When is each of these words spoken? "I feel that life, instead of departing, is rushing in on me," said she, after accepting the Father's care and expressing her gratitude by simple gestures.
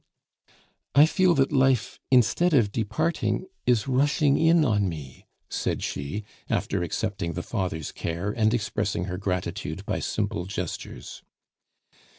"I 0.95 1.05
feel 1.05 1.35
that 1.35 1.51
life, 1.51 1.99
instead 2.09 2.55
of 2.55 2.71
departing, 2.71 3.45
is 3.67 3.87
rushing 3.87 4.35
in 4.35 4.65
on 4.65 4.89
me," 4.89 5.27
said 5.47 5.83
she, 5.83 6.23
after 6.49 6.81
accepting 6.81 7.33
the 7.33 7.43
Father's 7.43 7.91
care 7.91 8.31
and 8.31 8.51
expressing 8.51 9.03
her 9.03 9.19
gratitude 9.19 9.85
by 9.85 9.99
simple 9.99 10.45
gestures. 10.45 11.21